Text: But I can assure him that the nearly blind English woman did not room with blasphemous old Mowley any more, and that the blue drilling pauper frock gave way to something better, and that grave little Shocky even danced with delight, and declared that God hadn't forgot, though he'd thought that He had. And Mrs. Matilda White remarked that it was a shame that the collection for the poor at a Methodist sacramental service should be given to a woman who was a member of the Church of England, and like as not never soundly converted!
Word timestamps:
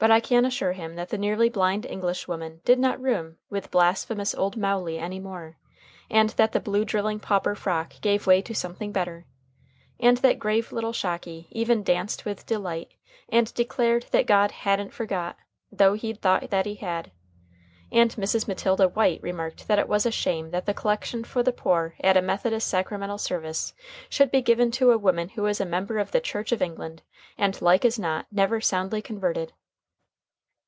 But 0.00 0.12
I 0.12 0.20
can 0.20 0.44
assure 0.44 0.74
him 0.74 0.94
that 0.94 1.08
the 1.08 1.18
nearly 1.18 1.48
blind 1.48 1.84
English 1.84 2.28
woman 2.28 2.60
did 2.64 2.78
not 2.78 3.02
room 3.02 3.38
with 3.50 3.72
blasphemous 3.72 4.32
old 4.32 4.56
Mowley 4.56 4.96
any 4.96 5.18
more, 5.18 5.56
and 6.08 6.28
that 6.38 6.52
the 6.52 6.60
blue 6.60 6.84
drilling 6.84 7.18
pauper 7.18 7.56
frock 7.56 8.00
gave 8.00 8.24
way 8.24 8.40
to 8.42 8.54
something 8.54 8.92
better, 8.92 9.26
and 9.98 10.18
that 10.18 10.38
grave 10.38 10.70
little 10.70 10.92
Shocky 10.92 11.48
even 11.50 11.82
danced 11.82 12.24
with 12.24 12.46
delight, 12.46 12.94
and 13.28 13.52
declared 13.54 14.06
that 14.12 14.28
God 14.28 14.52
hadn't 14.52 14.92
forgot, 14.92 15.36
though 15.72 15.94
he'd 15.94 16.22
thought 16.22 16.48
that 16.50 16.64
He 16.64 16.76
had. 16.76 17.10
And 17.90 18.12
Mrs. 18.12 18.46
Matilda 18.46 18.86
White 18.86 19.20
remarked 19.20 19.66
that 19.66 19.80
it 19.80 19.88
was 19.88 20.06
a 20.06 20.12
shame 20.12 20.52
that 20.52 20.64
the 20.64 20.74
collection 20.74 21.24
for 21.24 21.42
the 21.42 21.50
poor 21.52 21.96
at 22.04 22.16
a 22.16 22.22
Methodist 22.22 22.68
sacramental 22.68 23.18
service 23.18 23.74
should 24.08 24.30
be 24.30 24.42
given 24.42 24.70
to 24.78 24.92
a 24.92 24.96
woman 24.98 25.30
who 25.30 25.42
was 25.42 25.60
a 25.60 25.66
member 25.66 25.98
of 25.98 26.12
the 26.12 26.20
Church 26.20 26.52
of 26.52 26.62
England, 26.62 27.02
and 27.36 27.60
like 27.60 27.84
as 27.84 27.98
not 27.98 28.26
never 28.30 28.60
soundly 28.60 29.02
converted! 29.02 29.52